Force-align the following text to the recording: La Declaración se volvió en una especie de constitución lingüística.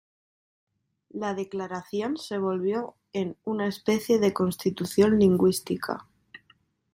La 1.11 1.35
Declaración 1.35 2.17
se 2.17 2.39
volvió 2.39 2.95
en 3.13 3.37
una 3.43 3.67
especie 3.67 4.17
de 4.17 4.33
constitución 4.33 5.19
lingüística. 5.19 6.07